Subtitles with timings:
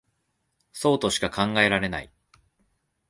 [0.73, 2.11] そうとしか考えられない